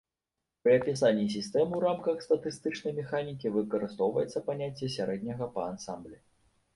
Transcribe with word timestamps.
Пры 0.61 0.71
апісанні 0.77 1.25
сістэм 1.33 1.75
у 1.79 1.81
рамках 1.83 2.23
статыстычнай 2.27 2.95
механікі 3.01 3.51
выкарыстоўваецца 3.57 4.43
паняцце 4.49 4.89
сярэдняга 4.95 5.49
па 5.59 5.67
ансамблі. 5.73 6.17